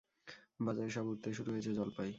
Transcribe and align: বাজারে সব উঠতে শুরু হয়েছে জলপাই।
বাজারে 0.59 0.89
সব 0.89 1.05
উঠতে 1.05 1.29
শুরু 1.33 1.49
হয়েছে 1.51 1.71
জলপাই। 1.73 2.09